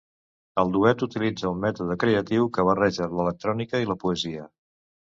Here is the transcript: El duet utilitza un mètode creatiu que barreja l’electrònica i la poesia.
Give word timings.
El 0.61 0.71
duet 0.75 1.03
utilitza 1.07 1.51
un 1.51 1.61
mètode 1.67 1.99
creatiu 2.05 2.51
que 2.57 2.67
barreja 2.71 3.13
l’electrònica 3.17 3.85
i 3.87 3.91
la 3.93 4.01
poesia. 4.07 4.53